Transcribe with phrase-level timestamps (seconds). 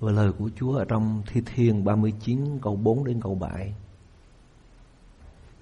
[0.00, 3.74] Và lời của Chúa ở trong Thi Thiên 39 câu 4 đến câu 7.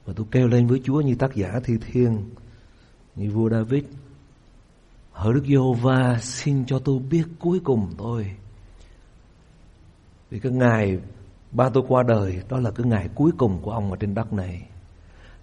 [0.04, 2.30] Và tôi kêu lên với Chúa như tác giả Thi Thiên,
[3.17, 3.85] như vua David.
[5.12, 8.31] Hỡi Đức Giê-hô-va xin cho tôi biết cuối cùng tôi.
[10.31, 10.98] Vì cái ngày
[11.53, 14.32] ba tôi qua đời đó là cái ngày cuối cùng của ông ở trên đất
[14.32, 14.69] này.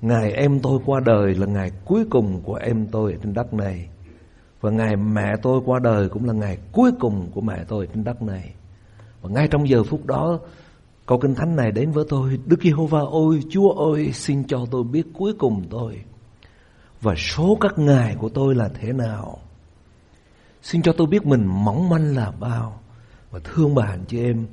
[0.02, 3.54] Ngày em tôi qua đời là ngày cuối cùng của em tôi ở trên đất
[3.54, 3.90] này.
[4.62, 8.04] Và ngày mẹ tôi qua đời cũng là ngày cuối cùng của mẹ tôi trên
[8.04, 8.54] đất này.
[9.22, 10.40] Và ngay trong giờ phút đó,
[11.06, 12.40] câu kinh thánh này đến với tôi.
[12.46, 16.04] Đức Giê-hô-va ôi, Chúa ơi, xin cho tôi biết cuối cùng tôi.
[17.02, 19.40] Và số các ngày của tôi là thế nào.
[20.62, 22.82] Xin cho tôi biết mình mỏng manh là bao.
[23.32, 24.48] Và thương bà anh chị em,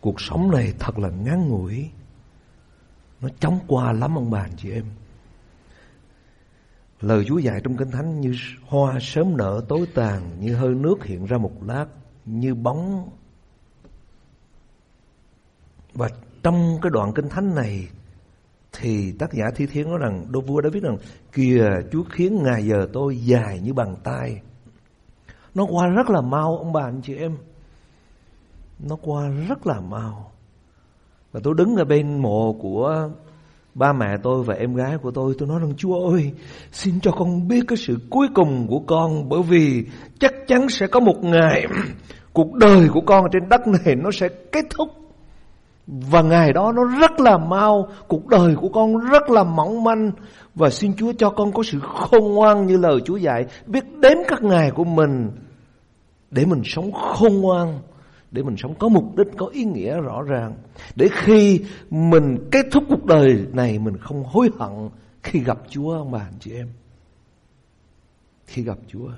[0.00, 1.90] cuộc sống này thật là ngắn ngủi.
[3.20, 4.84] Nó chóng qua lắm ông bà anh chị em.
[7.00, 8.34] Lời Chúa dạy trong Kinh Thánh như
[8.66, 11.86] hoa sớm nở tối tàn, như hơi nước hiện ra một lát,
[12.26, 13.08] như bóng.
[15.98, 16.08] Và
[16.42, 17.88] trong cái đoạn Kinh Thánh này
[18.72, 20.96] thì tác giả Thi Thiên nói rằng, Đô Vua đã viết rằng,
[21.32, 24.40] kìa Chúa khiến ngày giờ tôi dài như bàn tay.
[25.54, 27.36] Nó qua rất là mau ông bà anh chị em.
[28.78, 30.32] Nó qua rất là mau.
[31.32, 33.08] Và tôi đứng ở bên mộ của
[33.74, 36.32] ba mẹ tôi và em gái của tôi tôi nói rằng Chúa ơi
[36.72, 39.84] xin cho con biết cái sự cuối cùng của con bởi vì
[40.20, 41.66] chắc chắn sẽ có một ngày
[42.32, 44.97] cuộc đời của con trên đất này nó sẽ kết thúc
[45.88, 50.10] và ngày đó nó rất là mau cuộc đời của con rất là mỏng manh
[50.54, 54.16] và xin Chúa cho con có sự khôn ngoan như lời Chúa dạy biết đếm
[54.28, 55.30] các ngày của mình
[56.30, 57.78] để mình sống khôn ngoan
[58.30, 60.56] để mình sống có mục đích, có ý nghĩa rõ ràng.
[60.96, 64.88] Để khi mình kết thúc cuộc đời này mình không hối hận
[65.22, 66.68] khi gặp Chúa ông bà anh chị em.
[68.46, 69.08] Khi gặp Chúa.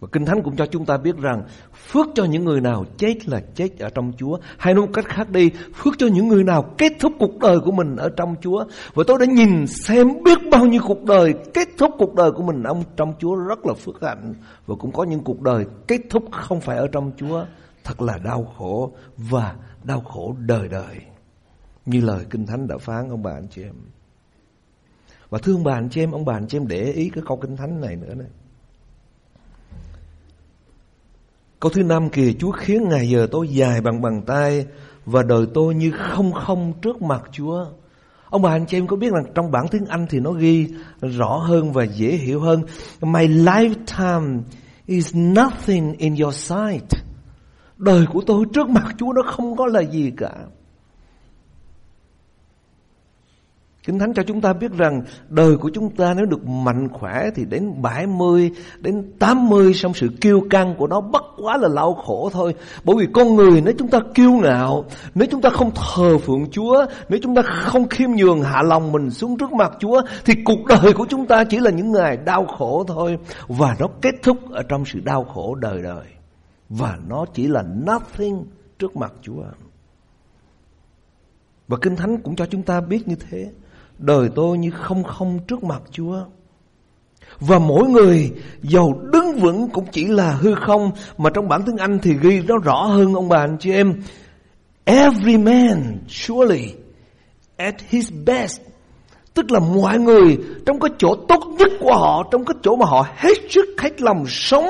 [0.00, 1.42] Và Kinh Thánh cũng cho chúng ta biết rằng
[1.74, 4.38] phước cho những người nào chết là chết ở trong Chúa.
[4.58, 7.60] Hay nói một cách khác đi, phước cho những người nào kết thúc cuộc đời
[7.64, 8.64] của mình ở trong Chúa.
[8.94, 12.42] Và tôi đã nhìn xem biết bao nhiêu cuộc đời kết thúc cuộc đời của
[12.42, 14.34] mình ông trong Chúa rất là phước hạnh.
[14.66, 17.44] Và cũng có những cuộc đời kết thúc không phải ở trong Chúa.
[17.84, 19.54] Thật là đau khổ và
[19.84, 20.96] đau khổ đời đời.
[21.86, 23.74] Như lời Kinh Thánh đã phán ông bà anh chị em.
[25.30, 27.36] Và thương bà anh chị em, ông bà anh chị em để ý cái câu
[27.36, 28.28] Kinh Thánh này nữa này.
[31.60, 34.66] Câu thứ năm kìa, Chúa khiến ngày giờ tôi dài bằng bàn tay
[35.06, 37.66] và đời tôi như không không trước mặt Chúa.
[38.30, 40.68] Ông bà, anh chị em có biết rằng trong bản tiếng Anh thì nó ghi
[41.00, 42.62] rõ hơn và dễ hiểu hơn.
[43.00, 44.40] My lifetime
[44.86, 47.02] is nothing in your sight.
[47.76, 50.32] Đời của tôi trước mặt Chúa nó không có là gì cả.
[53.90, 57.30] Kinh Thánh cho chúng ta biết rằng đời của chúng ta nếu được mạnh khỏe
[57.34, 61.94] thì đến 70, đến 80 xong sự kiêu căng của nó bất quá là đau
[61.94, 62.54] khổ thôi.
[62.84, 64.84] Bởi vì con người nếu chúng ta kiêu ngạo,
[65.14, 68.92] nếu chúng ta không thờ phượng Chúa, nếu chúng ta không khiêm nhường hạ lòng
[68.92, 72.16] mình xuống trước mặt Chúa thì cuộc đời của chúng ta chỉ là những ngày
[72.16, 73.18] đau khổ thôi.
[73.48, 76.04] Và nó kết thúc ở trong sự đau khổ đời đời.
[76.68, 78.44] Và nó chỉ là nothing
[78.78, 79.42] trước mặt Chúa.
[81.68, 83.50] Và Kinh Thánh cũng cho chúng ta biết như thế.
[84.00, 86.24] Đời tôi như không không trước mặt Chúa.
[87.40, 91.76] Và mỗi người giàu đứng vững cũng chỉ là hư không mà trong bản tiếng
[91.76, 94.02] Anh thì ghi nó rõ hơn ông bà anh chị em.
[94.84, 96.74] Every man surely
[97.56, 98.60] at his best.
[99.34, 102.86] Tức là mọi người trong cái chỗ tốt nhất của họ, trong cái chỗ mà
[102.86, 104.66] họ hết sức hết lòng sống.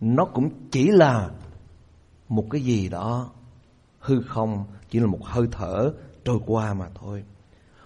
[0.00, 1.28] Nó cũng chỉ là
[2.28, 3.30] một cái gì đó
[3.98, 5.92] hư không, chỉ là một hơi thở
[6.24, 7.22] trôi qua mà thôi.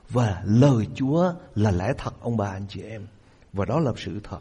[0.08, 3.06] Và lời Chúa là lẽ thật ông bà anh chị em.
[3.52, 4.40] Và đó là sự thật.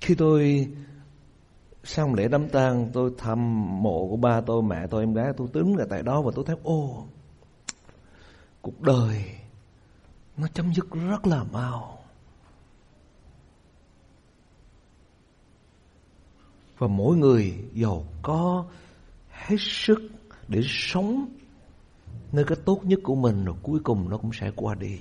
[0.00, 0.68] Khi tôi
[1.84, 3.38] xong lễ đám tang tôi thăm
[3.82, 6.44] mộ của ba tôi, mẹ tôi, em gái tôi đứng ở tại đó và tôi
[6.44, 7.06] thấy ô
[8.62, 9.24] cuộc đời
[10.36, 11.98] nó chấm dứt rất là mau.
[16.78, 18.64] Và mỗi người giàu có
[19.30, 19.98] hết sức
[20.48, 21.28] để sống
[22.32, 25.00] nơi cái tốt nhất của mình rồi cuối cùng nó cũng sẽ qua đi.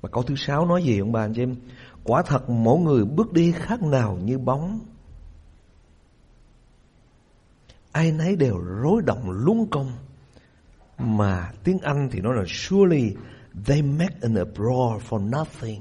[0.00, 1.56] Và câu thứ sáu nói gì ông bà anh chị em?
[2.04, 4.80] Quả thật mỗi người bước đi khác nào như bóng.
[7.92, 9.92] Ai nấy đều rối động lung công.
[10.98, 13.14] Mà tiếng Anh thì nói là, surely
[13.66, 15.80] they make an uproar for nothing.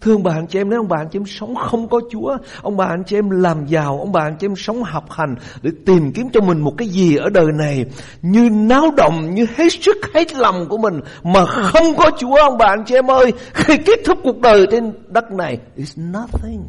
[0.00, 2.00] Thưa ông bà anh chị em, nếu ông bà anh chị em sống không có
[2.10, 5.10] Chúa, ông bà anh chị em làm giàu, ông bà anh chị em sống học
[5.10, 7.84] hành để tìm kiếm cho mình một cái gì ở đời này
[8.22, 12.58] như náo động, như hết sức hết lòng của mình mà không có Chúa ông
[12.58, 16.64] bà anh chị em ơi, khi kết thúc cuộc đời trên đất này, it's nothing.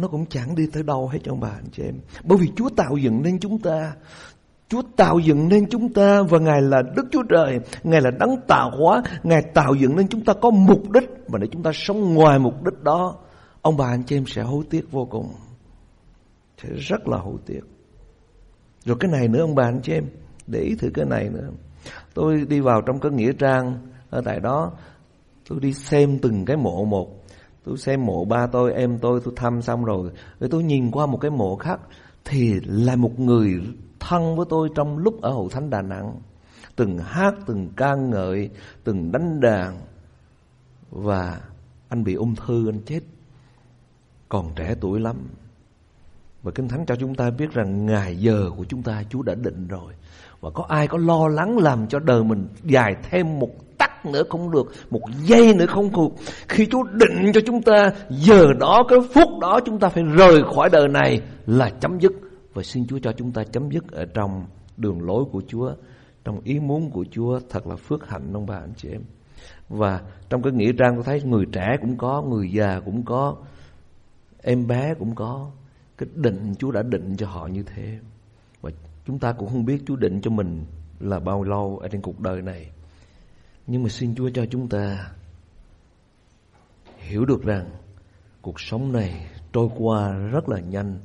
[0.00, 1.94] nó cũng chẳng đi tới đâu hết cho ông bà anh chị em.
[2.24, 3.92] Bởi vì Chúa tạo dựng nên chúng ta.
[4.68, 8.36] Chúa tạo dựng nên chúng ta và Ngài là Đức Chúa Trời, Ngài là đấng
[8.46, 11.70] tạo hóa, Ngài tạo dựng nên chúng ta có mục đích và để chúng ta
[11.74, 13.16] sống ngoài mục đích đó,
[13.62, 15.32] ông bà anh chị em sẽ hối tiếc vô cùng.
[16.62, 17.60] Sẽ rất là hối tiếc.
[18.84, 20.04] Rồi cái này nữa ông bà anh chị em,
[20.46, 21.48] để ý thử cái này nữa.
[22.14, 23.74] Tôi đi vào trong cái nghĩa trang
[24.10, 24.72] ở tại đó,
[25.48, 27.24] tôi đi xem từng cái mộ một.
[27.64, 30.10] Tôi xem mộ ba tôi, em tôi, tôi thăm xong rồi.
[30.40, 31.80] Rồi tôi nhìn qua một cái mộ khác
[32.24, 33.60] thì là một người
[34.08, 36.14] thân với tôi trong lúc ở hậu Thánh Đà Nẵng.
[36.76, 38.50] Từng hát, từng ca ngợi,
[38.84, 39.80] từng đánh đàn.
[40.90, 41.40] Và
[41.88, 43.00] anh bị ung thư, anh chết.
[44.28, 45.16] Còn trẻ tuổi lắm.
[46.42, 49.34] Và Kinh Thánh cho chúng ta biết rằng ngày giờ của chúng ta Chúa đã
[49.34, 49.92] định rồi.
[50.40, 54.22] Và có ai có lo lắng làm cho đời mình dài thêm một tắc nữa
[54.30, 56.08] không được, một giây nữa không được.
[56.48, 60.42] Khi Chúa định cho chúng ta, giờ đó, cái phút đó chúng ta phải rời
[60.54, 62.12] khỏi đời này là chấm dứt.
[62.56, 65.74] Và xin Chúa cho chúng ta chấm dứt ở trong đường lối của Chúa,
[66.24, 69.02] trong ý muốn của Chúa thật là phước hạnh ông bà anh chị em.
[69.68, 73.36] Và trong cái nghĩa trang tôi thấy người trẻ cũng có, người già cũng có,
[74.42, 75.50] em bé cũng có.
[75.98, 77.98] Cái định Chúa đã định cho họ như thế.
[78.60, 78.70] Và
[79.06, 80.64] chúng ta cũng không biết Chúa định cho mình
[81.00, 82.70] là bao lâu ở trên cuộc đời này.
[83.66, 85.10] Nhưng mà xin Chúa cho chúng ta
[86.98, 87.70] hiểu được rằng
[88.42, 90.98] cuộc sống này trôi qua rất là nhanh.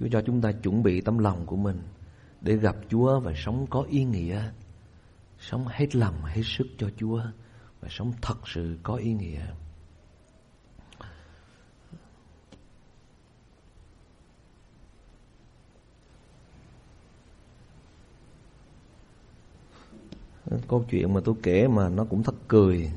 [0.00, 1.82] Chúa cho chúng ta chuẩn bị tấm lòng của mình
[2.40, 4.50] để gặp Chúa và sống có ý nghĩa.
[5.38, 7.22] Sống hết lòng, hết sức cho Chúa
[7.80, 9.46] và sống thật sự có ý nghĩa.
[20.68, 22.92] câu chuyện mà tôi kể mà nó cũng thất cười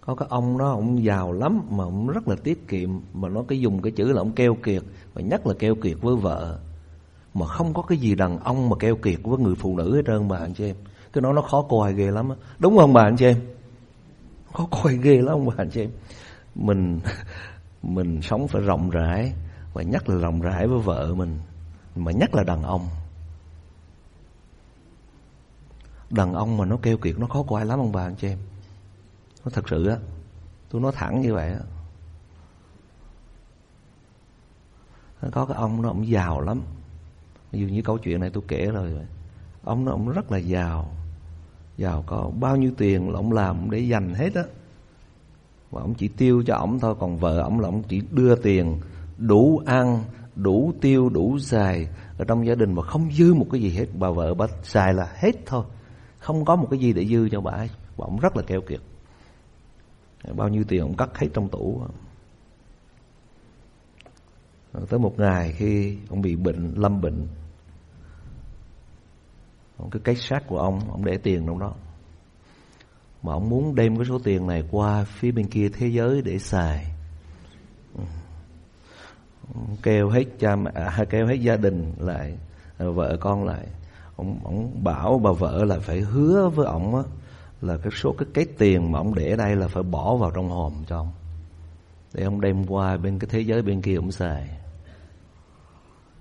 [0.00, 2.90] có cái ông đó, ông giàu lắm, mà ông rất là tiết kiệm.
[3.14, 4.82] Mà nó cái dùng cái chữ là ông keo kiệt
[5.14, 6.58] và nhất là keo kiệt với vợ.
[7.34, 10.02] Mà không có cái gì đàn ông mà keo kiệt với người phụ nữ hết
[10.06, 10.76] trơn, bà anh chị em.
[11.12, 13.36] Cái nó nó khó coi ghê lắm đúng không, bà anh chị em?
[14.52, 15.90] Khó coi ghê lắm, bà anh chị em.
[16.54, 17.00] Mình
[17.82, 19.32] mình sống phải rộng rãi,
[19.72, 21.38] và nhất là rộng rãi với vợ mình,
[21.96, 22.88] mà nhất là đàn ông.
[26.10, 28.38] Đàn ông mà nó keo kiệt, nó khó coi lắm ông bà anh chị em?
[29.44, 29.96] Nó thật sự á.
[30.70, 31.60] Tôi nói thẳng như vậy á.
[35.32, 36.62] Có cái ông nó ông giàu lắm.
[37.52, 38.92] Ví dụ như câu chuyện này tôi kể rồi
[39.64, 40.94] ông nó ông rất là giàu.
[41.76, 44.42] Giàu có bao nhiêu tiền là ông làm để dành hết á.
[45.70, 48.80] Và ông chỉ tiêu cho ông thôi, còn vợ ông là ông chỉ đưa tiền,
[49.18, 50.04] đủ ăn,
[50.36, 51.88] đủ tiêu, đủ xài.
[52.18, 54.94] Ở trong gia đình mà không dư một cái gì hết, bà vợ bà xài
[54.94, 55.64] là hết thôi.
[56.18, 57.70] Không có một cái gì để dư cho bà ấy.
[57.96, 58.80] Và ông rất là keo kiệt
[60.36, 61.82] bao nhiêu tiền ông cắt hết trong tủ.
[64.72, 67.26] Rồi tới một ngày khi ông bị bệnh lâm bệnh
[69.76, 71.74] ông cái cái xác của ông ông để tiền trong đó.
[73.22, 76.38] Mà ông muốn đem cái số tiền này qua phía bên kia thế giới để
[76.38, 76.86] xài.
[79.54, 82.38] Ông kêu hết cha mẹ à, kêu hết gia đình lại
[82.78, 83.66] vợ con lại.
[84.16, 87.02] Ông ông bảo bà vợ là phải hứa với ông á
[87.60, 90.48] là cái số, cái cái tiền mà ông để đây là phải bỏ vào trong
[90.48, 91.12] hòm cho ông.
[92.14, 94.48] Để ông đem qua bên cái thế giới bên kia ông xài.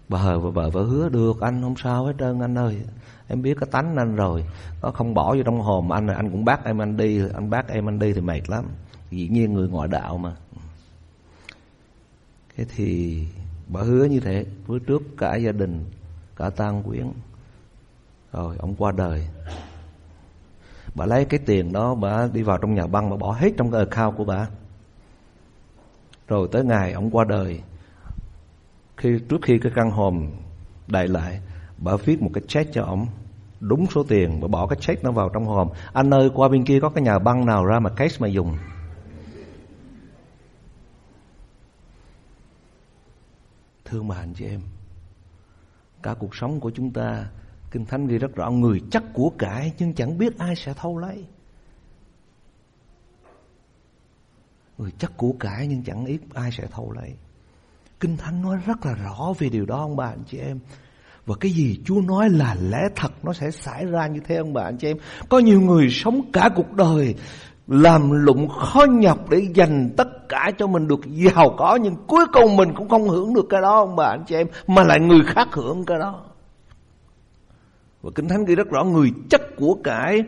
[0.10, 2.82] Bà và vợ vợ hứa, được, anh không sao hết trơn, anh ơi.
[3.28, 4.46] Em biết cái tánh anh rồi.
[4.82, 7.68] Nó không bỏ vô trong hòm anh anh cũng bắt em anh đi, anh bắt
[7.68, 8.66] em anh đi thì mệt lắm.
[9.12, 10.36] Dĩ nhiên người ngoại đạo mà.
[12.58, 13.24] Cái thì
[13.68, 15.86] bà hứa như thế, với trước cả gia đình,
[16.36, 17.12] cả tang quyến.
[18.32, 19.28] Rồi ông qua đời
[20.96, 23.72] bà lấy cái tiền đó bà đi vào trong nhà băng bà bỏ hết trong
[23.72, 24.48] cái account của bà.
[26.28, 27.62] Rồi tới ngày ông qua đời,
[28.98, 30.28] khi, trước khi cái căn hòm
[30.88, 31.42] đại lại,
[31.78, 33.08] bà viết một cái check cho ông.
[33.60, 35.70] Đúng số tiền, bà bỏ cái check nó vào trong hòm.
[35.94, 38.58] Anh ơi, qua bên kia có cái nhà băng nào ra mà cash mà dùng?
[43.86, 44.62] Thương bà anh chị em,
[46.04, 47.28] cả cuộc sống của chúng ta
[47.72, 50.98] Kinh Thánh ghi rất rõ, người chắc của cải nhưng chẳng biết ai sẽ thâu
[50.98, 51.26] lấy.
[54.78, 57.14] Người chắc của cải nhưng chẳng biết ai sẽ thâu lấy.
[58.00, 60.60] Kinh Thánh nói rất là rõ về điều đó, ông bà, anh chị em.
[61.26, 64.54] Và cái gì Chúa nói là lẽ thật, nó sẽ xảy ra như thế, ông
[64.54, 64.98] bà, anh chị em.
[65.30, 67.16] Có nhiều người sống cả cuộc đời
[67.68, 72.26] làm lụng khó nhọc để dành tất cả cho mình được giàu có, nhưng cuối
[72.34, 75.00] cùng mình cũng không hưởng được cái đó, ông bà, anh chị em, mà lại
[75.00, 76.29] người khác hưởng cái đó.
[78.02, 80.24] Và Kinh Thánh ghi rất rõ, người chất của cải,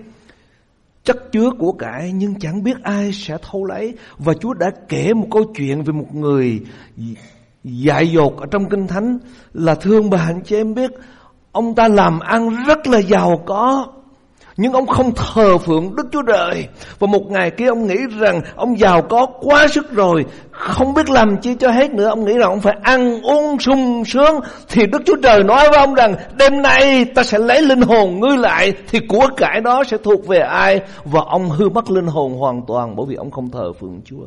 [1.04, 3.94] chất chứa của cải, nhưng chẳng biết ai sẽ thâu lấy.
[4.18, 6.60] Và Chúa đã kể một câu chuyện về một người
[7.64, 9.18] dại dột ở trong kinh thánh
[9.54, 10.92] là thương bà anh chị em biết,
[11.52, 13.88] ông ta làm ăn rất là giàu có
[14.62, 16.68] nhưng ông không thờ phượng Đức Chúa Trời.
[17.00, 21.10] Và một ngày kia ông nghĩ rằng Ông giàu có quá sức rồi, Không biết
[21.10, 22.08] làm chi cho hết nữa.
[22.08, 24.40] Ông nghĩ rằng ông phải ăn uống sung sướng.
[24.70, 28.20] Thì Đức Chúa Trời nói với ông rằng, Đêm nay ta sẽ lấy linh hồn
[28.20, 30.82] ngươi lại, Thì của cải đó sẽ thuộc về ai?
[31.04, 34.26] Và ông hư mất linh hồn hoàn toàn Bởi vì ông không thờ phượng Chúa.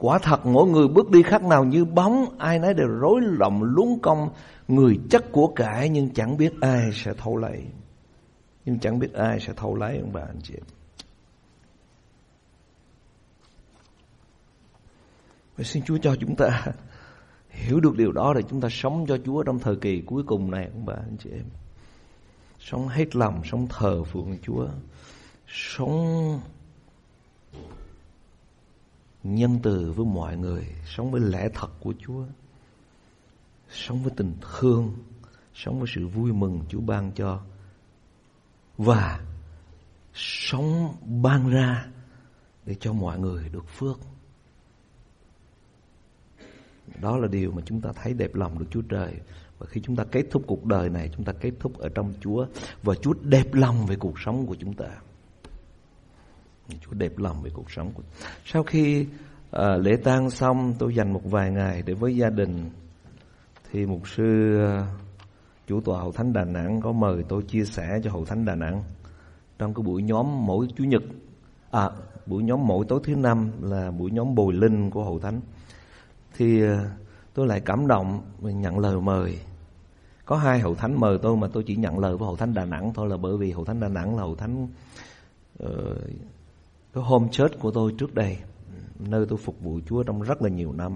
[0.00, 3.62] Quả thật, mỗi người bước đi khác nào như bóng, Ai nấy đều rối lòng
[3.62, 4.28] lúng công.
[4.68, 7.64] Người chất của cải nhưng chẳng biết ai sẽ thâu lấy
[8.64, 10.54] Nhưng chẳng biết ai sẽ thâu lấy ông bà anh chị
[15.58, 16.64] Vậy xin Chúa cho chúng ta
[17.50, 20.50] hiểu được điều đó để chúng ta sống cho Chúa trong thời kỳ cuối cùng
[20.50, 21.44] này ông bà anh chị em.
[22.58, 24.68] Sống hết lòng, sống thờ phượng Chúa.
[25.46, 26.40] Sống
[29.22, 32.24] nhân từ với mọi người, sống với lẽ thật của Chúa.
[33.70, 34.94] Sống với tình thương,
[35.54, 37.40] sống với sự vui mừng Chúa ban cho.
[38.78, 39.20] Và
[40.14, 41.86] sống ban ra
[42.66, 43.98] để cho mọi người được phước.
[47.00, 49.20] Đó là điều mà chúng ta thấy đẹp lòng được Chúa Trời.
[49.58, 52.14] Và khi chúng ta kết thúc cuộc đời này, chúng ta kết thúc ở trong
[52.20, 52.46] Chúa.
[52.82, 54.88] Và Chúa đẹp lòng về cuộc sống của chúng ta.
[56.80, 58.02] Chúa đẹp lòng về cuộc sống của
[58.44, 59.06] Sau khi
[59.50, 62.70] à, lễ tang xong tôi dành một vài ngày để với gia đình
[63.72, 64.86] thì mục sư ờ,
[65.66, 68.54] chủ tọa hậu thánh Đà Nẵng có mời tôi chia sẻ cho hậu thánh Đà
[68.54, 68.82] Nẵng.
[69.58, 71.02] Trong cái buổi nhóm mỗi chủ nhật
[71.70, 71.90] à
[72.26, 75.40] buổi nhóm mỗi tối thứ năm là buổi nhóm bồi linh của hậu thánh.
[76.36, 76.88] Thì ờ,
[77.34, 79.38] tôi lại cảm động nhận lời mời.
[80.24, 82.64] Có hai hậu thánh mời tôi mà tôi chỉ nhận lời với hậu thánh Đà
[82.64, 84.68] Nẵng thôi là bởi vì hậu thánh Đà Nẵng là hậu thánh
[85.64, 85.68] uh,
[86.94, 88.38] cái home church của tôi trước đây
[88.98, 90.92] nơi tôi phục vụ Chúa trong rất là nhiều năm.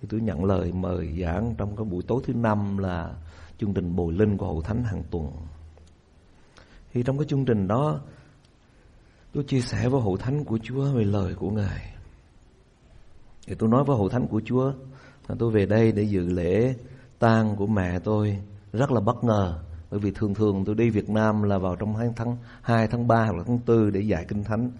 [0.00, 3.14] Thì tôi nhận lời mời giảng trong cái buổi tối thứ năm là
[3.58, 5.30] chương trình bồi linh của Hội Thánh hàng tuần.
[6.92, 8.00] Thì trong cái chương trình đó
[9.32, 11.94] tôi chia sẻ với Hội Thánh của Chúa về lời của Ngài.
[13.46, 14.72] Thì tôi nói với Hội Thánh của Chúa
[15.28, 16.74] là tôi về đây để dự lễ
[17.18, 18.38] tang của mẹ tôi
[18.72, 19.58] rất là bất ngờ
[19.90, 23.24] bởi vì thường thường tôi đi Việt Nam là vào trong tháng 2, tháng 3
[23.24, 24.70] hoặc là tháng 4 để dạy kinh thánh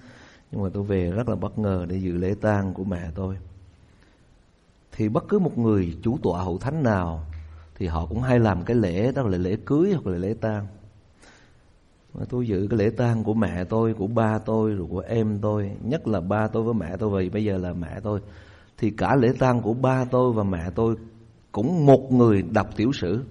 [0.52, 3.36] nhưng mà tôi về rất là bất ngờ để dự lễ tang của mẹ tôi
[4.96, 7.26] thì bất cứ một người chủ tọa hậu thánh nào
[7.74, 10.66] thì họ cũng hay làm cái lễ, đó là lễ cưới hoặc là lễ tang.
[12.14, 15.38] Mà tôi dự cái lễ tang của mẹ tôi, của ba tôi, rồi của em
[15.42, 18.20] tôi, nhất là ba tôi với mẹ tôi, vì bây giờ là mẹ tôi,
[18.78, 20.96] thì cả lễ tang của ba tôi và mẹ tôi
[21.52, 23.24] cũng một người đọc tiểu sử.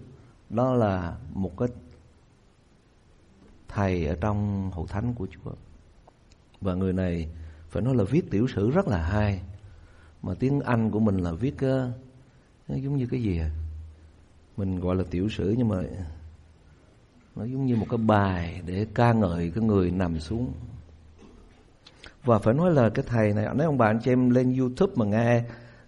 [0.49, 1.67] Đó là một cái
[3.67, 5.51] thầy ở trong hậu thánh của Chúa.
[6.61, 7.29] Và người này
[7.69, 9.41] phải nói là viết tiểu sử rất là hay
[10.25, 11.91] mà tiếng Anh của mình là viết uh,
[12.67, 13.49] giống như cái gì à?
[14.57, 15.77] Mình gọi là tiểu sử nhưng mà
[17.35, 20.53] nó giống như một cái bài để ca ngợi cái người nằm xuống.
[22.23, 24.93] Và phải nói là cái thầy này nếu ông bà anh chị em lên youtube
[24.95, 25.43] mà nghe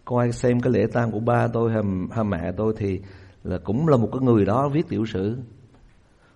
[0.05, 3.01] coi xem cái lễ tang của ba tôi hay, hay mẹ tôi thì
[3.43, 5.37] là cũng là một cái người đó viết tiểu sử.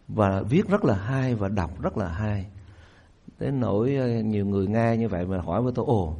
[0.07, 2.45] Và viết rất là hay và đọc rất là hay.
[3.39, 6.17] Đến nỗi ờ, nhiều người nghe như vậy mà hỏi với tôi ồ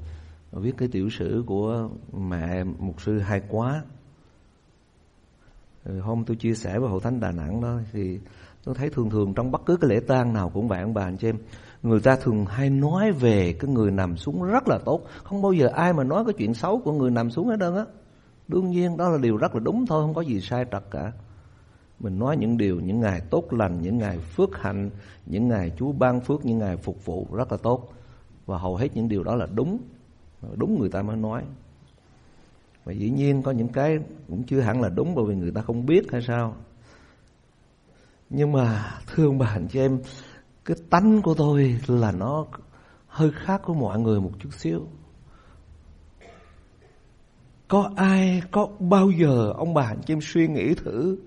[0.51, 3.83] viết cái tiểu sử của mẹ mục sư hay quá.
[5.85, 8.19] Rồi hôm tôi chia sẻ với hội thánh đà nẵng đó, thì
[8.63, 11.03] tôi thấy thường thường trong bất cứ cái lễ tang nào cũng vậy, ông bà,
[11.03, 11.37] anh chị em,
[11.83, 15.01] người ta thường hay nói về cái người nằm xuống rất là tốt.
[15.23, 17.75] Không bao giờ ai mà nói cái chuyện xấu của người nằm xuống hết đơn
[17.75, 17.85] á.
[18.47, 21.11] Đương nhiên đó là điều rất là đúng thôi, không có gì sai trật cả.
[21.99, 24.89] Mình nói những điều, những ngày tốt lành, những ngày phước hạnh,
[25.25, 27.93] những ngày chúa ban phước, những ngày phục vụ rất là tốt.
[28.45, 29.77] Và hầu hết những điều đó là đúng
[30.55, 31.43] đúng người ta mới nói.
[32.83, 35.61] Và dĩ nhiên có những cái cũng chưa hẳn là đúng bởi vì người ta
[35.61, 36.55] không biết hay sao.
[38.29, 39.99] Nhưng mà, thương bà anh chị em,
[40.65, 42.45] cái tánh của tôi là nó
[43.07, 44.87] hơi khác của mọi người một chút xíu.
[47.67, 51.17] Có ai, có bao giờ ông bà anh chị em suy nghĩ thử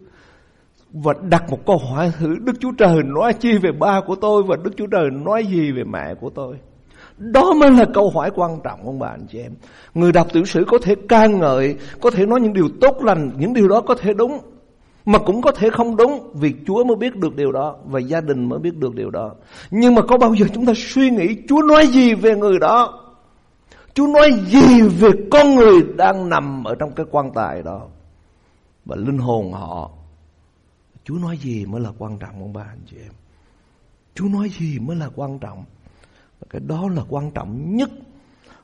[0.93, 4.43] và đặt một câu hỏi thử Đức Chúa Trời nói chi về ba của tôi
[4.49, 6.57] và Đức Chúa Trời nói gì về mẹ của tôi.
[7.19, 9.53] Đó mới là câu hỏi quan trọng ông bà anh chị em.
[9.95, 13.31] Người đọc tiểu sử có thể ca ngợi, có thể nói những điều tốt lành,
[13.39, 14.39] những điều đó có thể đúng.
[15.07, 18.21] Mà cũng có thể không đúng vì Chúa mới biết được điều đó và gia
[18.21, 19.33] đình mới biết được điều đó.
[19.71, 23.01] Nhưng mà có bao giờ chúng ta suy nghĩ Chúa nói gì về người đó?
[23.95, 27.87] Chúa nói gì về con người đang nằm ở trong cái quan tài đó?
[28.85, 29.91] Và linh hồn họ
[31.05, 33.13] Chúa nói gì mới là quan trọng ông bà anh chị em
[34.15, 35.65] Chúa nói gì mới là quan trọng
[36.51, 37.91] cái đó là quan trọng nhất.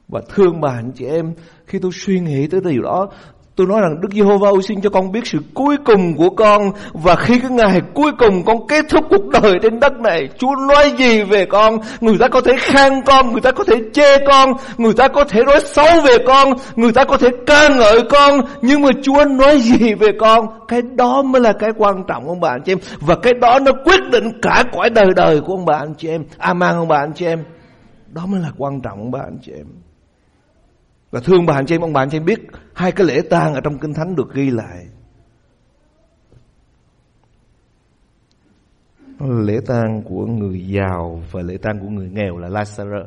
[0.08, 1.34] Và thương bà anh chị em,
[1.66, 3.08] Khi tôi suy nghĩ tới điều đó,
[3.60, 6.62] Tôi nói rằng Đức Giê-hô-va xin cho con biết sự cuối cùng của con.
[6.92, 10.54] Và khi cái ngày cuối cùng con kết thúc cuộc đời trên đất này, Chúa
[10.68, 11.78] nói gì về con?
[12.00, 15.24] Người ta có thể khen con, Người ta có thể chê con, Người ta có
[15.24, 18.40] thể nói xấu về con, Người ta có thể ca ngợi con.
[18.62, 20.46] Nhưng mà Chúa nói gì về con?
[20.68, 22.78] Cái đó mới là cái quan trọng, ông bà anh chị em.
[23.00, 26.08] Và cái đó nó quyết định cả cõi đời đời của ông bà anh chị
[26.08, 26.24] em.
[26.38, 27.44] Amen, ông bà anh chị em.
[28.12, 29.66] Đó mới là quan trọng ông bà anh chị em
[31.10, 32.40] và thương bà anh chị em, ông bà anh chị em biết
[32.74, 34.86] hai cái lễ tang ở trong Kinh Thánh được ghi lại.
[39.20, 43.06] Lễ tang của người giàu và lễ tang của người nghèo là Lazarus.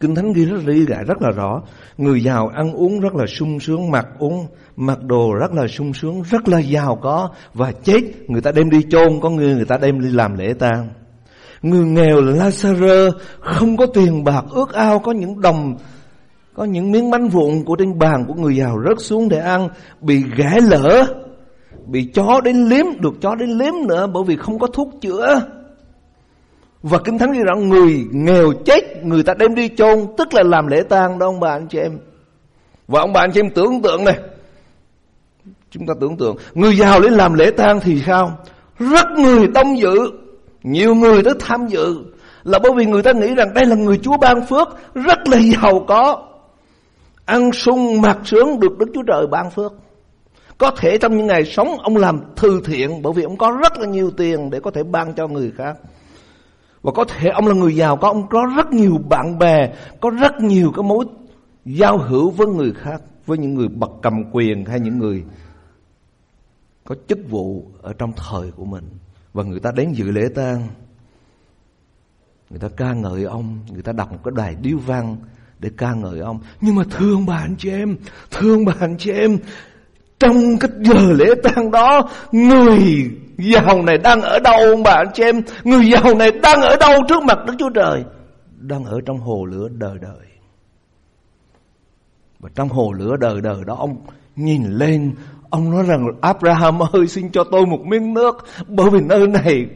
[0.00, 1.62] Kinh Thánh ghi rất lý giải rất là rõ.
[1.98, 4.46] Người giàu ăn uống rất là sung sướng, mặc uống,
[4.76, 8.70] mặc đồ rất là sung sướng, rất là giàu có và chết người ta đem
[8.70, 10.88] đi chôn, có người người ta đem đi làm lễ tang.
[11.64, 15.76] Người nghèo là Lazaro không có tiền bạc, ước ao có những đồng,
[16.54, 19.68] có những miếng bánh vụn của trên bàn của người giàu rớt xuống để ăn,
[20.00, 21.04] Bị gãy lỡ,
[21.86, 25.40] Bị chó đến liếm, Được chó đến liếm nữa Bởi vì không có thuốc chữa.
[26.82, 30.42] Và Kinh Thánh ghi rằng người nghèo chết, Người ta đem đi chôn, Tức là
[30.42, 31.98] làm lễ tang đó, ông bà, anh chị em.
[32.88, 34.18] Và ông bà, anh chị em tưởng tượng này,
[35.70, 38.38] Chúng ta tưởng tượng, Người giàu đến làm lễ tang thì sao?
[38.78, 40.23] Rất người đông dự.
[40.64, 42.04] Nhiều người tới tham dự
[42.44, 45.38] Là bởi vì người ta nghĩ rằng đây là người Chúa ban phước, Rất là
[45.38, 46.28] giàu có.
[47.24, 49.72] Ăn sung mặc sướng được Đức Chúa Trời ban phước.
[50.58, 53.78] Có thể trong những ngày sống, Ông làm thư thiện Bởi vì ông có rất
[53.78, 55.76] là nhiều tiền Để có thể ban cho người khác.
[56.82, 60.10] Và có thể ông là người giàu Có, ông có rất nhiều bạn bè, Có
[60.10, 61.04] rất nhiều cái mối
[61.64, 65.24] giao hữu với người khác, Với những người bậc cầm quyền Hay những người
[66.84, 68.84] có chức vụ Ở trong thời của mình.
[69.34, 70.68] Và người ta đến dự lễ tang
[72.50, 75.16] Người ta ca ngợi ông Người ta đọc một cái đài điêu văn
[75.58, 76.38] để ca ngợi ông.
[76.60, 77.96] Nhưng mà thương bà anh chị em,
[78.30, 79.38] thương bà anh chị em,
[80.20, 85.10] trong cái giờ lễ tang đó, người giàu này đang ở đâu ông bà anh
[85.14, 85.40] chị em?
[85.64, 88.04] Người giàu này đang ở đâu trước mặt Đức Chúa Trời?
[88.58, 90.26] Đang ở trong hồ lửa đời đời.
[92.38, 93.96] Và trong hồ lửa đời đời đó ông
[94.36, 95.14] nhìn lên
[95.54, 99.66] Ông nói rằng Abraham ơi, xin cho tôi một miếng nước, Bởi vì nơi này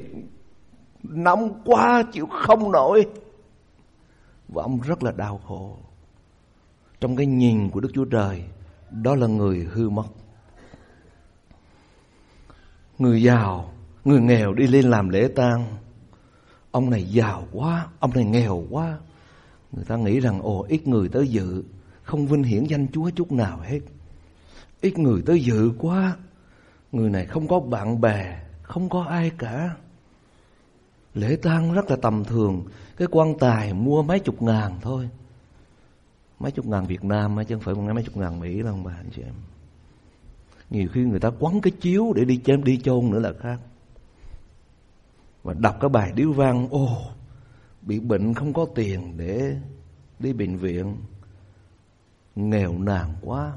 [1.02, 3.06] nóng quá, chịu không nổi.
[4.48, 5.76] Và ông rất là đau khổ.
[7.00, 8.42] Trong cái nhìn của Đức Chúa Trời,
[8.90, 10.06] Đó là người hư mất.
[12.98, 13.72] Người giàu,
[14.04, 15.66] Người nghèo đi lên làm lễ tang.
[16.70, 18.98] Ông này giàu quá, Ông này nghèo quá.
[19.72, 21.62] Người ta nghĩ rằng, ồ, ít người tới dự,
[22.02, 23.80] Không vinh hiển danh Chúa chút nào hết.
[24.80, 26.16] Ít người tới dự quá.
[26.92, 29.76] Người này không có bạn bè Không có ai cả.
[31.14, 32.64] Lễ tang rất là tầm thường.
[32.96, 35.08] Cái quan tài mua mấy chục ngàn thôi.
[36.38, 39.10] Mấy chục ngàn Việt Nam chứ không phải mấy chục ngàn Mỹ đâu bà anh
[39.16, 39.34] chị em.
[40.70, 43.58] Nhiều khi người ta quấn cái chiếu để đi chém đi chôn nữa là khác.
[45.42, 46.88] Và đọc cái bài điếu văn ô,
[47.82, 49.56] Bị bệnh không có tiền để
[50.18, 50.96] đi bệnh viện.
[52.36, 53.52] Nghèo nàn quá.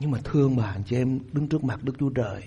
[0.00, 2.42] Nhưng mà thương bà anh chị em đứng trước mặt Đức Chúa Trời.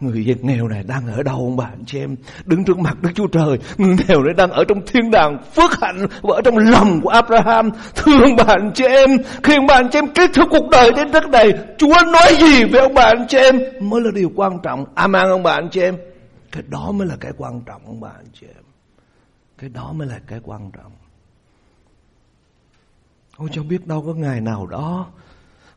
[0.00, 2.16] Người dân nghèo này đang ở đâu ông bà anh chị em?
[2.44, 5.80] Đứng trước mặt Đức Chúa Trời, Người nghèo này đang ở trong thiên đàng phước
[5.80, 7.70] hạnh Và ở trong lòng của Abraham.
[7.94, 9.10] Thương bà anh chị em
[9.42, 11.52] Khi ông bà anh chị em kết thúc cuộc đời trên đất này.
[11.78, 13.60] Chúa nói gì với ông bà anh chị em?
[13.80, 14.84] Mới là điều quan trọng.
[14.94, 15.96] Amen, ông bà anh chị em.
[16.52, 18.64] Cái đó mới là cái quan trọng, ông bà anh chị em.
[19.58, 20.92] Cái đó mới là cái quan trọng.
[23.36, 25.06] Ôi cho biết đâu có ngày nào đó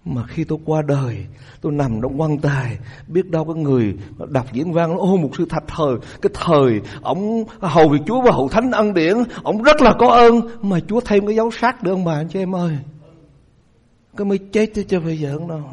[0.05, 1.25] mà khi tôi qua đời,
[1.61, 3.97] Tôi nằm trong quan tài, Biết đâu có người
[4.29, 5.95] đọc diễn văn Ô một sư thạch thời.
[6.21, 10.07] Cái thời Ông hầu việc Chúa và hậu thánh ân điển, Ông rất là có
[10.07, 10.41] ơn.
[10.61, 12.77] Mà Chúa thêm cái dấu sát được ông bà, anh chị em ơi.
[14.17, 15.63] Cái mới chết chứ chưa phải giỡn đâu.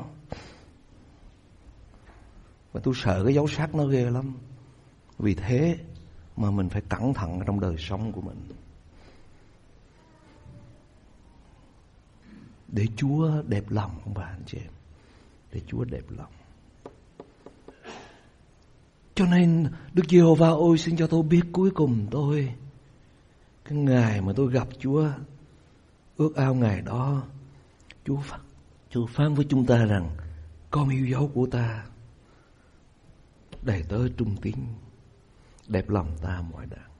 [2.74, 4.32] Mà tôi sợ cái dấu sát nó ghê lắm.
[5.18, 5.76] Vì thế
[6.36, 8.36] Mà mình phải cẩn thận trong đời sống của mình.
[12.68, 14.72] Để Chúa đẹp lòng ông bà anh chị em?
[15.52, 16.33] Để Chúa đẹp lòng.
[19.14, 22.55] Cho nên Đức Giê-hô-va ôi xin cho tôi biết cuối cùng tôi
[23.64, 25.11] cái ngày mà tôi gặp Chúa
[26.16, 27.22] ước ao ngày đó
[28.05, 28.40] Chúa phán,
[28.90, 30.16] Chúa phán với chúng ta rằng
[30.70, 31.87] con yêu dấu của ta
[33.62, 34.57] đầy tớ trung tín
[35.68, 36.90] đẹp lòng ta mọi đàng.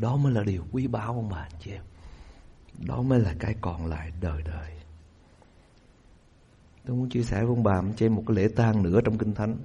[0.00, 1.82] đó mới là điều quý báu ông bà anh chị em?
[2.78, 4.70] Đó mới là cái còn lại đời đời
[6.86, 9.34] Tôi muốn chia sẻ với ông bà trên một cái lễ tang nữa trong Kinh
[9.34, 9.56] Thánh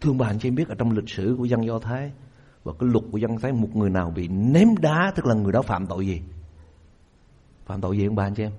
[0.00, 2.12] Thương bà anh chị biết ở trong lịch sử của dân Do Thái
[2.64, 5.52] và cái luật của dân Thái một người nào bị ném đá tức là người
[5.52, 6.22] đó phạm tội gì?
[7.66, 8.52] Phạm tội gì ông bà anh chị em?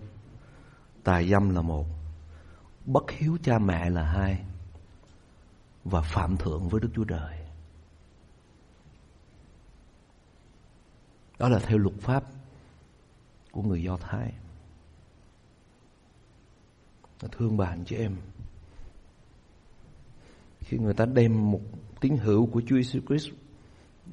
[1.03, 1.85] Tài dâm là một,
[2.85, 4.45] bất hiếu cha mẹ là hai
[5.83, 7.44] và phạm thượng với Đức Chúa Trời.
[11.39, 12.23] Đó là theo luật pháp
[13.51, 14.33] của người Do Thái.
[17.31, 18.15] Thương bà anh chị em.
[20.59, 21.61] Khi người ta đem một
[21.99, 23.29] tín hữu của Chúa Jesus Christ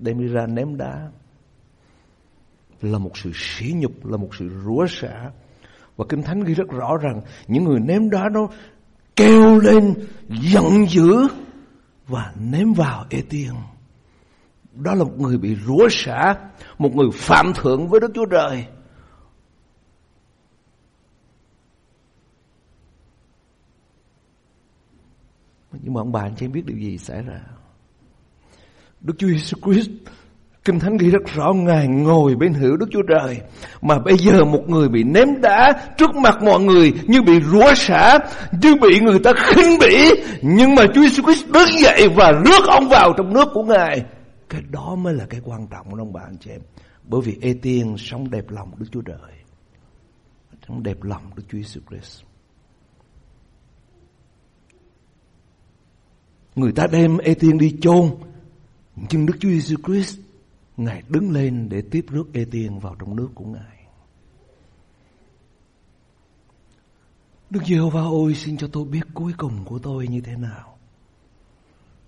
[0.00, 1.11] Đem đi ra ném đá,
[2.80, 5.30] Là một sự sỉ nhục, Là một sự rủa xả.
[5.96, 8.48] Và Kinh Thánh ghi rất rõ rằng Những người ném đá đó
[9.16, 9.94] Kêu lên,
[10.28, 11.28] giận dữ
[12.06, 13.52] Và ném vào ê tiên
[14.74, 16.35] đó là một người bị rủa xả,
[16.78, 18.66] Một người phạm thượng với Đức Chúa Trời.
[25.82, 27.40] Nhưng mà ông bà anh chị biết điều gì xảy ra?
[29.00, 29.90] Đức Chúa Jesus Christ,
[30.64, 33.40] Kinh Thánh ghi rất rõ, Ngài ngồi bên hữu Đức Chúa Trời.
[33.82, 37.74] Mà bây giờ một người bị ném đá Trước mặt mọi người Như bị rủa
[37.74, 38.18] xả,
[38.62, 40.11] Như bị người ta khinh bỉ,
[40.42, 44.04] Nhưng mà Chúa Jesus Christ đứng dậy Và rước ông vào trong nước của Ngài.
[44.52, 46.60] Cái đó mới là cái quan trọng của ông bà anh chị em?
[47.04, 49.32] Bởi vì Ê Tiên sống đẹp lòng Đức Chúa Trời.
[50.68, 52.22] Sống đẹp lòng Đức Chúa Jesus Christ.
[56.54, 58.16] Người ta đem ê tiên đi chôn,
[59.10, 60.18] Nhưng Đức Chúa Giêsu Christ,
[60.76, 63.86] Ngài đứng lên để tiếp rước ê tiên vào trong nước của Ngài.
[67.50, 70.71] Đức Giê-hô-va ôi xin cho tôi biết cuối cùng của tôi như thế nào.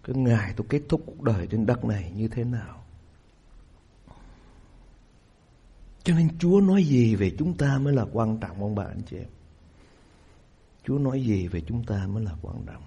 [0.04, 2.84] Cái ngày tôi kết thúc cuộc đời trên đất này như thế nào?
[6.04, 9.02] Cho nên Chúa nói gì về chúng ta mới là quan trọng, ông bà, anh
[9.10, 9.28] chị em?
[10.84, 12.82] Chúa nói gì về chúng ta mới là quan trọng?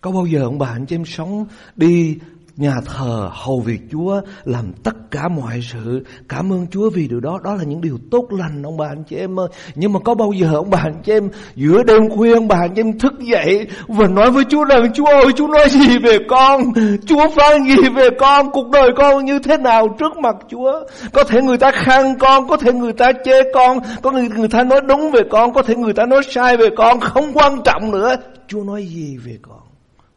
[0.00, 2.18] Có bao giờ ông bà, anh chị em, sống đi
[2.56, 6.04] nhà thờ hầu việc Chúa làm tất cả mọi sự.
[6.28, 7.38] Cảm ơn Chúa vì điều đó.
[7.44, 9.48] Đó là những điều tốt lành, ông bà, anh chị em ơi.
[9.74, 12.56] Nhưng mà có bao giờ, ông bà, anh chị em, giữa đêm khuya, ông bà,
[12.56, 15.98] anh chị em thức dậy và nói với Chúa rằng, Chúa ơi, Chúa nói gì
[15.98, 16.60] về con?
[17.06, 18.50] Chúa phán gì về con?
[18.52, 20.72] Cuộc đời con như thế nào trước mặt Chúa?
[21.12, 24.48] Có thể người ta khen con, có thể người ta chê con, có người người
[24.48, 27.62] ta nói đúng về con, có thể người ta nói sai về con, không quan
[27.64, 28.16] trọng nữa.
[28.48, 29.69] Chúa nói gì về con?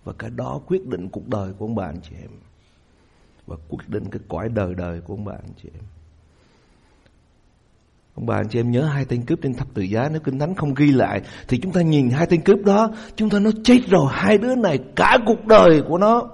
[0.03, 2.29] Và cái đó quyết định cuộc đời của ông bà anh chị em.
[3.47, 5.83] Và quyết định cái cõi đời đời của ông bà anh chị em.
[8.15, 10.09] Ông bà anh chị em nhớ hai tên cướp trên thập tự giá.
[10.11, 12.91] Nếu Kinh Thánh không ghi lại, Thì chúng ta nhìn hai tên cướp đó.
[13.15, 16.29] Chúng ta nó chết rồi, Hai đứa này cả cuộc đời của nó.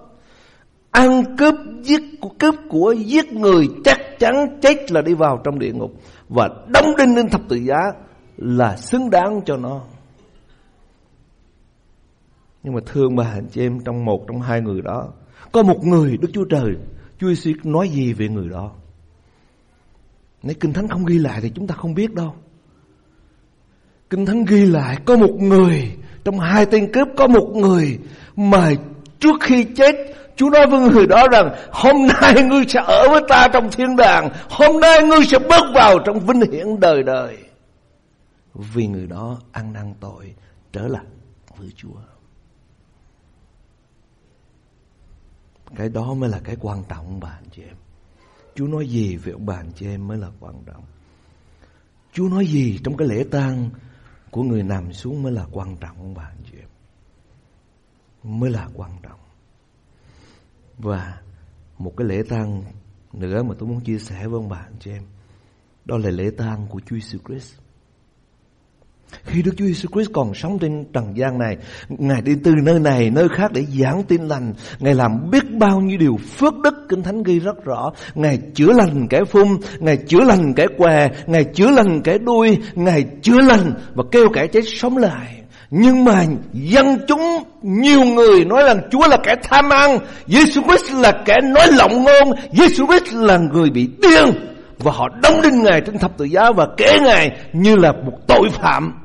[0.92, 2.02] Ăn cướp, giết
[2.40, 5.92] cướp của giết người Chắc chắn chết là đi vào trong địa ngục.
[6.30, 7.92] Và đóng đinh lên thập tự giá
[8.38, 9.82] Là xứng đáng cho nó
[12.64, 15.08] nhưng mà thương bà anh chị em trong một, trong hai người đó.
[15.52, 16.76] Có một người Đức Chúa Trời,
[17.20, 18.72] Chúa Giêsu nói gì về người đó?
[20.44, 22.36] Nếu Kinh Thánh không ghi lại thì chúng ta không biết đâu.
[24.10, 25.92] Kinh Thánh ghi lại có một người,
[26.24, 28.00] Trong hai tên cướp có một người
[28.36, 28.72] Mà
[29.20, 29.96] trước khi chết,
[30.36, 33.96] Chúa nói với người đó rằng, Hôm nay ngươi sẽ ở với ta trong thiên
[33.96, 37.38] đàng, Hôm nay ngươi sẽ bước vào trong vinh hiển đời đời.
[38.54, 40.36] Vì người đó ăn năn tội,
[40.74, 41.06] Trở lại
[41.58, 42.09] với Chúa.
[45.76, 47.76] Cái đó mới là cái quan trọng, bà anh chị em.
[48.56, 50.84] Chúa nói gì về ông bà anh chị em mới là quan trọng.
[52.14, 53.70] Chúa nói gì trong cái lễ tang
[54.32, 56.70] của người nằm xuống mới là quan trọng, ông bà anh chị em.
[58.40, 59.20] Mới là quan trọng.
[60.78, 61.22] Và
[61.78, 62.64] một cái lễ tang
[63.14, 65.04] nữa mà tôi muốn chia sẻ với ông bà anh chị em.
[65.86, 67.56] Đó là lễ tang của Chúa Jesus Christ.
[69.26, 71.58] Khi Đức Chúa Jesus Christ còn sống trên trần gian này,
[71.90, 74.54] Ngài đi từ nơi này nơi khác để giảng tin lành.
[74.80, 77.92] Ngài làm biết bao nhiêu điều phước đức Kinh Thánh ghi rất rõ.
[78.16, 79.48] Ngài chữa lành kẻ phun,
[79.80, 84.30] Ngài chữa lành kẻ què, Ngài chữa lành kẻ đuôi, Ngài chữa lành và kêu
[84.34, 85.36] kẻ chết sống lại.
[85.72, 90.94] Nhưng mà dân chúng nhiều người nói rằng Chúa là kẻ tham ăn, Jesus Christ
[90.94, 94.26] là kẻ nói lộng ngôn, Jesus Christ là người bị điên
[94.78, 98.18] và họ đóng đinh Ngài trên thập tự giá và kể Ngài như là một
[98.28, 98.99] tội phạm.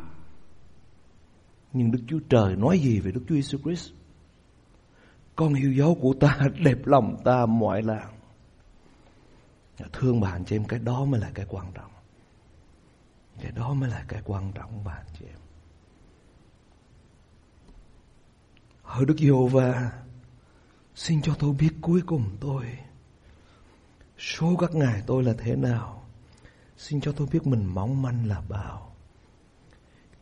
[1.74, 3.92] Nhưng Đức Chúa Trời nói gì về Đức Chúa Jesus Christ?
[5.36, 8.14] Con yêu dấu của ta đẹp lòng ta mọi làng.
[9.92, 11.90] Thương bạn chị em cái đó mới là cái quan trọng.
[13.42, 15.38] Cái đó mới là cái quan trọng bạn chị em.
[18.82, 19.92] Hỡi Đức Giê-hô-va,
[20.94, 22.64] xin cho tôi biết cuối cùng tôi
[24.18, 26.04] Số các ngài tôi là thế nào
[26.76, 28.93] Xin cho tôi biết mình mong manh là bao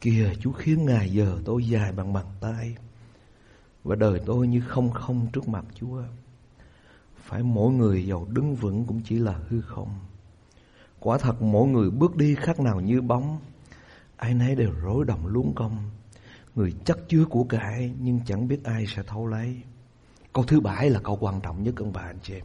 [0.02, 2.76] Kìa Chúa khiến ngày giờ tôi dài bằng bàn tay.
[3.84, 6.02] Và đời tôi như không không trước mặt Chúa.
[7.16, 10.00] Phải mỗi người giàu đứng vững cũng chỉ là hư không.
[11.00, 13.40] Quả thật mỗi người bước đi khác nào như bóng,
[14.16, 15.90] Ai nấy đều rối đồng luống công.
[16.54, 19.62] Người chắc chứa của cải Nhưng chẳng biết ai sẽ thâu lấy.
[20.32, 22.34] Câu thứ bảy là câu quan trọng nhất, ông bà anh chị.
[22.34, 22.42] Em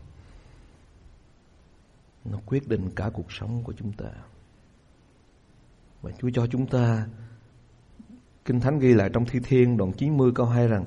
[2.25, 4.09] Nó quyết định cả cuộc sống của chúng ta.
[6.01, 7.07] Và Chúa cho chúng ta
[8.47, 10.85] Kinh Thánh ghi lại trong Thi Thiên, đoạn 90 câu 2 rằng,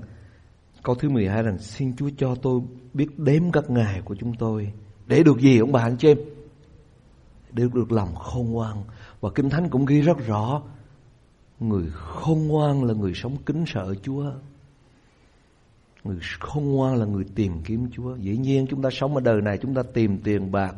[0.82, 2.60] Câu thứ 12 rằng, Xin Chúa cho tôi
[2.94, 4.72] biết đếm các ngày của chúng tôi.
[5.06, 6.18] Để được gì, ông bà anh chị em?
[7.52, 8.84] Để được lòng khôn ngoan.
[9.20, 10.62] Và Kinh Thánh cũng ghi rất rõ,
[11.60, 14.32] Người khôn ngoan là người sống kính sợ Chúa.
[16.04, 18.16] Người khôn ngoan là người tìm kiếm Chúa.
[18.16, 20.74] Dĩ nhiên chúng ta sống ở đời này, Chúng ta tìm tiền bạc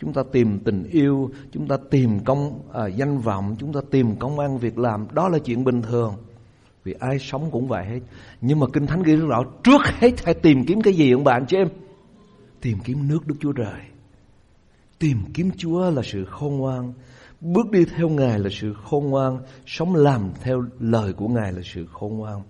[0.00, 4.16] Chúng ta tìm tình yêu Chúng ta tìm công à, danh vọng Chúng ta tìm
[4.16, 5.06] công ăn việc làm.
[5.12, 6.14] Đó là chuyện bình thường.
[6.84, 8.00] Vì ai sống cũng vậy hết.
[8.40, 11.24] Nhưng mà Kinh Thánh ghi rất rõ Trước hết hãy tìm kiếm cái gì ông
[11.24, 11.68] bạn chị em?
[12.60, 13.80] Tìm kiếm nước Đức Chúa Trời.
[14.98, 16.92] Tìm kiếm Chúa là sự khôn ngoan.
[17.40, 19.38] Bước đi theo Ngài là sự khôn ngoan.
[19.66, 22.42] Sống làm theo lời của Ngài là sự khôn ngoan.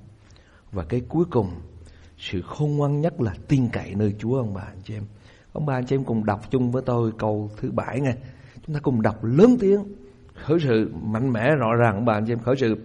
[0.72, 1.50] Và cái cuối cùng
[2.20, 5.04] Sự khôn ngoan nhất là tin cậy nơi Chúa ông bạn chị em.
[5.52, 8.12] Ông bà anh chị em cùng đọc chung với tôi câu thứ bảy nghe.
[8.66, 9.84] Chúng ta cùng đọc lớn tiếng,
[10.46, 12.76] Khởi sự mạnh mẽ, rõ ràng, ông bà anh chị em khởi sự.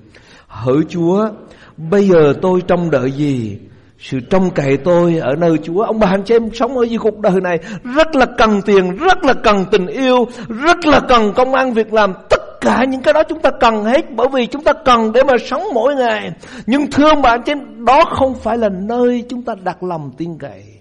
[0.48, 1.30] Hỡi Chúa,
[1.78, 3.60] Bây giờ tôi trông đợi gì?
[4.00, 5.82] Sự trông cậy tôi ở nơi Chúa.
[5.82, 7.60] Ông bà anh chị em sống ở dưới cuộc đời này,
[7.96, 11.94] Rất là cần tiền, Rất là cần tình yêu, Rất là cần công ăn việc
[11.94, 12.14] làm.
[12.30, 15.24] Tất cả những cái đó chúng ta cần hết, Bởi vì chúng ta cần để
[15.24, 16.32] mà sống mỗi ngày.
[16.66, 19.84] Nhưng thưa ông bà anh chị em, Đó không phải là nơi chúng ta đặt
[19.84, 20.75] lòng tin cậy.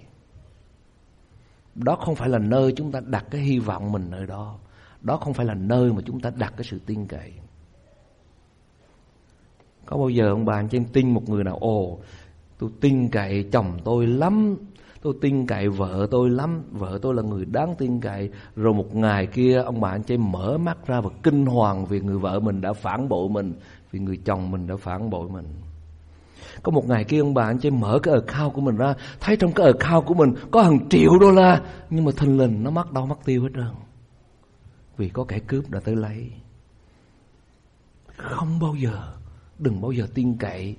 [1.75, 4.55] Đó không phải là nơi chúng ta đặt cái hy vọng mình nơi đó.
[5.01, 7.33] Đó không phải là nơi mà chúng ta đặt cái sự tin cậy.
[9.85, 11.99] Có bao giờ ông bà anh chị tin một người nào, Ồ,
[12.57, 14.55] Tôi tin cậy chồng tôi lắm,
[15.01, 18.29] Tôi tin cậy vợ tôi lắm, Vợ tôi là người đáng tin cậy.
[18.55, 21.99] Rồi một ngày kia, ông bà anh chị mở mắt ra Và kinh hoàng vì
[21.99, 23.53] người vợ mình đã phản bội mình,
[23.91, 25.45] Vì người chồng mình đã phản bội mình.
[26.63, 29.37] Có một ngày kia ông bà anh chị mở cái account của mình ra Thấy
[29.37, 31.61] trong cái account của mình Có hàng triệu đô la.
[31.89, 33.75] Nhưng mà thình lình nó mất đâu mất tiêu hết trơn.
[34.97, 36.31] Vì có kẻ cướp đã tới lấy.
[38.17, 39.15] Không bao giờ
[39.59, 40.75] Đừng bao giờ tin cậy.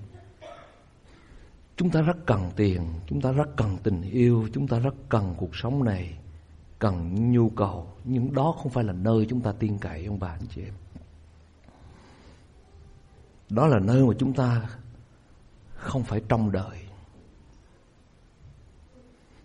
[1.77, 5.35] Chúng ta rất cần tiền, chúng ta rất cần tình yêu, chúng ta rất cần
[5.39, 6.19] cuộc sống này,
[6.79, 10.29] cần nhu cầu, nhưng đó không phải là nơi chúng ta tin cậy ông bà
[10.29, 10.75] anh chị em.
[13.51, 14.69] Đó là nơi mà chúng ta
[15.77, 16.79] không phải trong đời.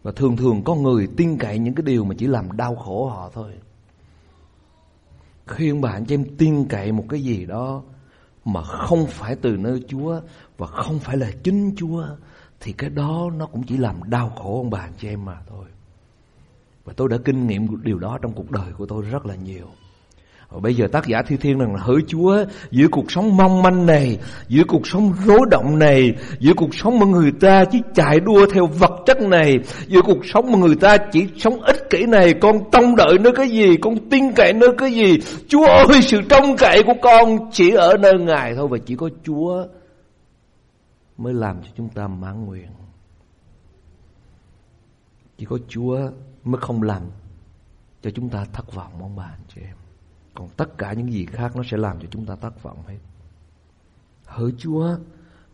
[0.04, 3.10] Và thường thường có người tin cậy những cái điều mà chỉ làm đau khổ
[3.10, 3.54] họ thôi.
[5.48, 7.84] Khi ông cho em tin cậy một cái gì đó
[8.46, 10.22] mà không phải từ nơi Chúa
[10.58, 12.06] và không phải là chính Chúa,
[12.60, 15.66] thì cái đó nó cũng chỉ làm đau khổ ông bà cho em mà thôi.
[16.86, 19.68] Và tôi đã kinh nghiệm điều đó trong cuộc đời của tôi rất là nhiều.
[20.60, 24.18] Bây giờ tác giả Thi Thiên rằng hỡi Chúa giữa cuộc sống mong manh này,
[24.48, 28.46] giữa cuộc sống rối động này, giữa cuộc sống mà người ta chỉ chạy đua
[28.54, 32.34] theo vật chất này, giữa cuộc sống mà người ta chỉ sống ích kỷ này,
[32.34, 35.18] con trông đợi nơi cái gì, con tin cậy nơi cái gì.
[35.48, 39.10] Chúa ơi sự trông cậy của con chỉ ở nơi Ngài thôi và chỉ có
[39.24, 39.66] Chúa
[41.18, 42.70] mới làm cho chúng ta mãn nguyện.
[45.38, 45.98] Chỉ có Chúa
[46.44, 47.02] mới không làm
[48.02, 49.81] cho chúng ta thất vọng ông bà anh chị em.
[50.34, 52.98] Còn tất cả những gì khác nó sẽ làm cho chúng ta thất vọng hết.
[54.26, 54.98] Hỡi Chúa,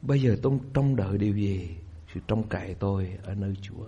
[0.02, 1.78] bây giờ tôi trông đợi điều gì?
[2.14, 3.86] Sự trông cậy tôi ở nơi Chúa.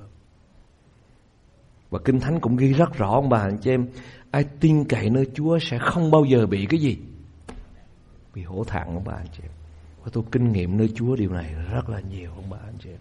[1.90, 3.88] Và Kinh Thánh cũng ghi rất rõ ông bà anh chị em,
[4.32, 6.98] ai tin cậy nơi Chúa sẽ không bao giờ bị cái gì?
[8.36, 9.52] Bị hổ thẹn ông bà anh chị em.
[10.04, 12.90] Và tôi kinh nghiệm nơi Chúa điều này rất là nhiều ông bà anh chị
[12.90, 13.00] em.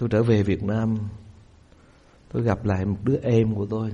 [0.00, 0.98] Tôi trở về Việt Nam.
[2.32, 3.92] Tôi gặp lại một đứa em của tôi.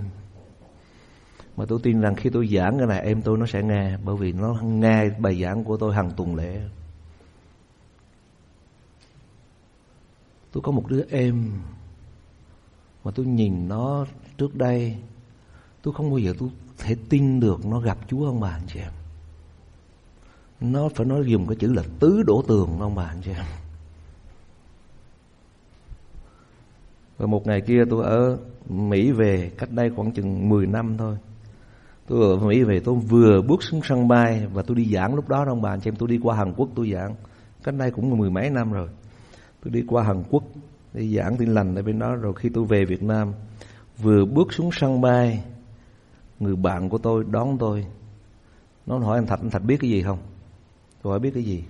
[1.57, 4.17] Mà tôi tin rằng khi tôi giảng cái này, em tôi nó sẽ nghe, Bởi
[4.17, 6.61] vì nó nghe bài giảng của tôi hàng tuần lễ.
[10.53, 11.53] Tôi có một đứa em,
[13.05, 14.07] Mà tôi nhìn nó
[14.39, 14.97] trước đây,
[15.83, 18.81] Tôi không bao giờ tôi thể tin được nó gặp Chúa ông bà anh chị
[18.81, 18.93] em.
[20.61, 23.66] Nó phải nói dùng cái chữ là tứ đổ tường ông bà anh chị em.
[27.19, 31.17] Và một ngày kia tôi ở Mỹ về, cách đây khoảng chừng 10 năm thôi.
[32.07, 35.29] Tôi ở Mỹ về, tôi vừa bước xuống sân bay Và tôi đi giảng lúc
[35.29, 37.15] đó ông bà anh chị em tôi đi qua Hàn Quốc tôi giảng.
[37.65, 38.89] Cách đây cũng mười mấy năm rồi.
[39.65, 40.45] Tôi đi qua Hàn Quốc
[40.95, 43.33] Đi giảng tin lành ở bên đó, Rồi khi tôi về Việt Nam,
[43.99, 45.45] Vừa bước xuống sân bay,
[46.41, 47.87] người bạn của tôi đón tôi.
[48.87, 50.19] Nó hỏi anh Thạch anh Thạch biết cái gì không?
[51.03, 51.65] Tôi hỏi, biết cái gì?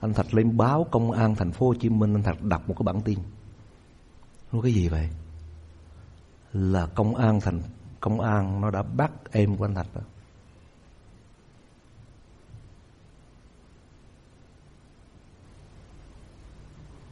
[0.00, 2.74] Anh Thạch lên báo công an thành phố Hồ Chí Minh, anh Thạch đọc một
[2.78, 3.18] cái bản tin
[4.52, 5.08] nói cái gì vậy
[6.52, 7.60] là công an thành,
[8.00, 10.00] công an nó đã bắt em của anh Thạch đó.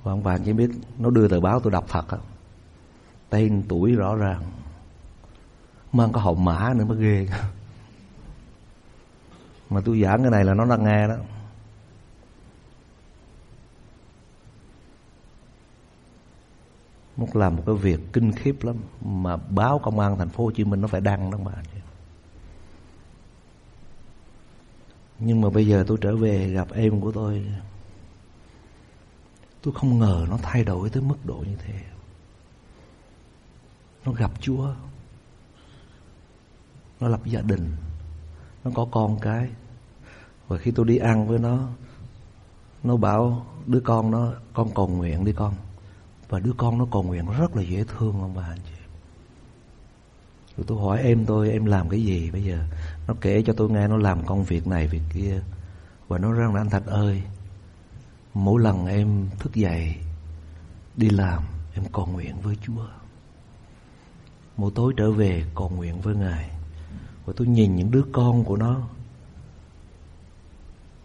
[0.02, 2.18] Và ông bạn chỉ biết nó đưa tờ báo tôi đọc thật á.
[3.30, 4.42] Tên tuổi rõ ràng.
[5.92, 7.28] Mang có hậu mã nữa mới ghê.
[9.70, 11.14] Mà tôi giảng cái này là nó đang nghe đó.
[17.16, 20.50] Nó làm một cái việc kinh khiếp lắm, mà báo công an thành phố Hồ
[20.50, 21.52] Chí Minh nó phải đăng đó mà.
[25.18, 27.46] Nhưng mà bây giờ tôi trở về gặp em của tôi
[29.62, 31.74] Tôi không ngờ nó thay đổi tới mức độ như thế.
[34.04, 34.74] Nó gặp Chúa,
[37.00, 37.76] Nó lập gia đình,
[38.64, 39.48] Nó có con cái.
[40.48, 41.68] Và khi tôi đi ăn với nó
[42.82, 45.54] Nó bảo, đứa con nó, Con cầu nguyện đi con.
[46.28, 48.76] Và đứa con nó cầu nguyện rất là dễ thương ông bà anh chị?
[50.56, 52.58] Rồi tôi hỏi em tôi Em làm cái gì bây giờ?
[53.06, 55.40] Nó kể cho tôi nghe nó làm công việc này, việc kia.
[56.08, 57.22] Và nó rằng là anh Thạch ơi,
[58.34, 59.94] Mỗi lần em thức dậy,
[60.96, 61.42] Đi làm,
[61.74, 62.86] Em cầu nguyện với Chúa.
[64.56, 66.50] Mỗi tối trở về, cầu nguyện với Ngài.
[67.26, 68.80] Và tôi nhìn những đứa con của nó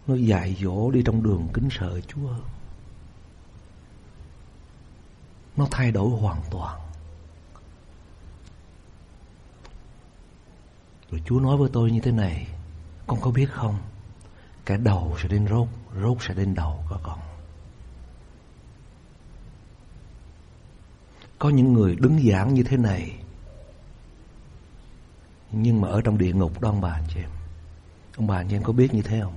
[0.06, 2.34] Nó dạy dỗ đi trong đường kính sợ Chúa.
[5.56, 6.80] Nó thay đổi hoàn toàn.
[11.10, 12.46] Rồi Chúa nói với tôi như thế này.
[13.06, 13.78] Con có biết không?
[14.64, 15.68] Cái đầu sẽ đến rốt
[16.02, 17.18] Rốt sẽ đến đầu có con.
[21.38, 23.16] Có những người đứng giảng như thế này.
[25.52, 27.30] Nhưng mà ở trong địa ngục đó, ông bà anh chị em.
[28.16, 29.36] Ông bà anh chị em có biết như thế không?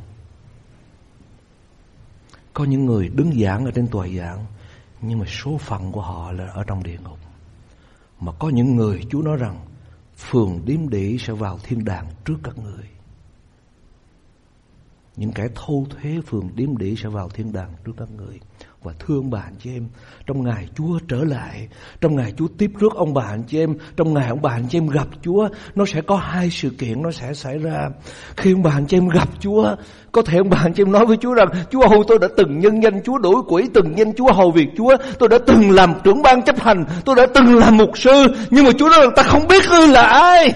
[2.53, 4.45] Có những người đứng giảng ở trên tòa giảng.
[5.01, 7.19] Nhưng mà số phận của họ là ở trong địa ngục.
[8.19, 9.65] Mà có những người Chúa nói rằng,
[10.17, 12.89] Phường điếm đỉ sẽ vào thiên đàng trước các người.
[15.15, 18.39] Những kẻ thâu thuế phường điếm đỉ sẽ vào thiên đàng trước các người
[18.85, 19.87] và thương bà anh chị em.
[20.27, 21.67] Trong ngày Chúa trở lại,
[22.01, 24.67] trong ngày Chúa tiếp rước ông bà anh chị em, trong ngày ông bà anh
[24.69, 27.89] chị em gặp Chúa, nó sẽ có hai sự kiện nó sẽ xảy ra.
[28.37, 29.75] Khi ông bà anh chị em gặp Chúa,
[30.11, 32.27] có thể ông bà anh chị em nói với Chúa rằng, Chúa hầu tôi đã
[32.37, 34.97] từng nhân danh Chúa đổi quỷ, từng nhân Chúa, hầu việc Chúa.
[35.19, 38.27] Tôi đã từng làm trưởng ban chấp hành, tôi đã từng làm mục sư.
[38.49, 40.53] Nhưng mà Chúa nói rằng, ta không biết ngươi là ai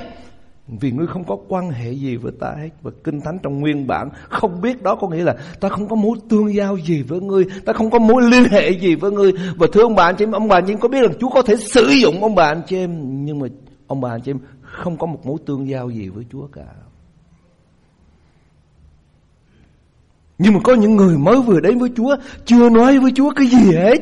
[0.69, 3.87] vì ngươi không có quan hệ gì với ta hết, Và Kinh Thánh trong nguyên
[3.87, 7.21] bản Không biết đó có nghĩa là Ta không có mối tương giao gì với
[7.21, 9.31] ngươi, Ta không có mối liên hệ gì với ngươi.
[9.57, 11.13] Và thưa ông bà anh chị em, Ông bà anh chị em có biết rằng
[11.19, 13.25] Chúa có thể sử dụng ông bà anh chị em?
[13.25, 13.47] Nhưng mà
[13.87, 16.67] ông bà anh chị em Không có một mối tương giao gì với Chúa cả.
[20.37, 23.47] Nhưng mà có những người mới vừa đến với Chúa, Chưa nói với Chúa cái
[23.47, 23.99] gì hết,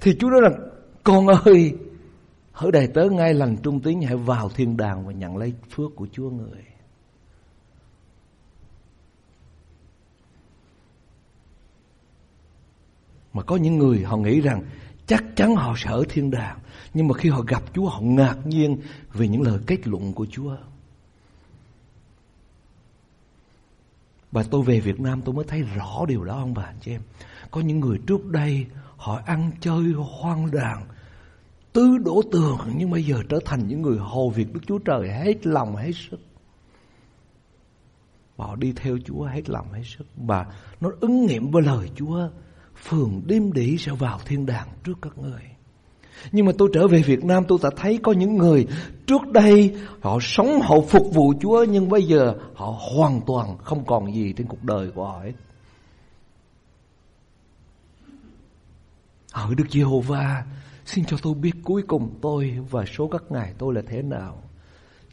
[0.00, 0.54] Thì Chúa nói rằng,
[1.04, 1.72] Con ơi
[2.60, 5.90] Hỡi đầy tớ, ngay lần trung tín hãy vào thiên đàng và nhận lấy phước
[5.96, 6.64] của Chúa người.
[13.32, 14.62] Mà có những người họ nghĩ rằng
[15.06, 16.58] chắc chắn họ sẽ ở thiên đàng.
[16.94, 18.78] Nhưng mà khi họ gặp Chúa, họ ngạc nhiên
[19.12, 20.56] về những lời kết luận của Chúa.
[24.32, 26.90] Và tôi về Việt Nam tôi mới thấy rõ điều đó, ông bà anh chị
[26.92, 27.02] em.
[27.50, 30.86] Có những người trước đây họ ăn chơi hoang đàng
[31.72, 35.08] tứ đổ tường, nhưng bây giờ trở thành những người hầu việc Đức Chúa Trời
[35.08, 36.20] hết lòng, hết sức.
[38.36, 40.46] Và họ đi theo Chúa hết lòng, hết sức và
[40.80, 42.28] nó ứng nghiệm với lời Chúa.
[42.74, 45.42] Phường đêm đỉ sẽ vào thiên đàng trước các người.
[46.32, 48.66] Nhưng mà tôi trở về Việt Nam, tôi đã thấy có những người
[49.06, 53.84] trước đây họ sống, họ phục vụ Chúa, nhưng bây giờ họ hoàn toàn không
[53.84, 55.32] còn gì trên cuộc đời của họ hết.
[59.32, 60.44] Ở Đức Giê-hô-va
[60.90, 64.42] Xin cho tôi biết cuối cùng tôi và số các ngài tôi là thế nào.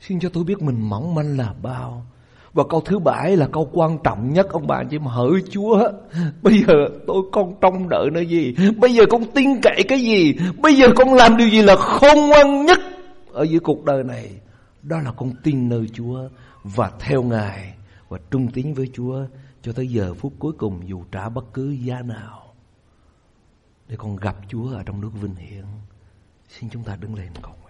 [0.02, 2.06] Xin cho tôi biết mình mỏng manh là bao.
[2.54, 5.92] Và câu thứ bảy là câu quan trọng nhất, ông bà chị mà hỡi Chúa.
[6.42, 6.74] Bây giờ
[7.08, 8.56] tôi con trông đợi nơi gì?
[8.78, 10.36] Bây giờ con tin cậy cái gì?
[10.62, 12.80] Bây giờ con làm điều gì là khôn ngoan nhất
[13.32, 14.32] ở giữa cuộc đời này?
[14.84, 16.20] Đó là con tin nơi Chúa
[16.64, 17.74] và theo Ngài
[18.10, 19.26] và trung tín với Chúa
[19.62, 22.47] cho tới giờ phút cuối cùng dù trả bất cứ giá nào
[23.88, 25.66] để con gặp Chúa ở trong nước vinh hiển.
[26.50, 27.67] Xin chúng ta đứng lên cầu nguyện.